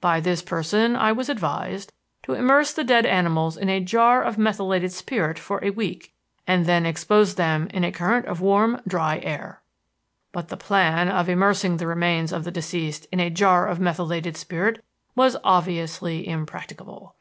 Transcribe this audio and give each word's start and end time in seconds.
By 0.00 0.20
this 0.20 0.42
person 0.42 0.94
I 0.94 1.10
was 1.10 1.28
advised 1.28 1.92
to 2.22 2.34
immerse 2.34 2.72
the 2.72 2.84
dead 2.84 3.04
animals 3.04 3.56
in 3.56 3.68
a 3.68 3.80
jar 3.80 4.22
of 4.22 4.38
methylated 4.38 4.92
spirit 4.92 5.40
for 5.40 5.58
a 5.64 5.70
week 5.70 6.14
and 6.46 6.66
then 6.66 6.86
expose 6.86 7.34
them 7.34 7.66
in 7.74 7.82
a 7.82 7.90
current 7.90 8.26
of 8.26 8.40
warm, 8.40 8.80
dry 8.86 9.18
air. 9.24 9.60
"But 10.30 10.50
the 10.50 10.56
plan 10.56 11.08
of 11.08 11.28
immersing 11.28 11.78
the 11.78 11.88
remains 11.88 12.30
of 12.32 12.44
the 12.44 12.52
deceased 12.52 13.08
in 13.10 13.18
a 13.18 13.28
jar 13.28 13.66
of 13.66 13.80
methylated 13.80 14.36
spirit 14.36 14.84
was 15.16 15.36
obviously 15.42 16.28
impracticable. 16.28 17.16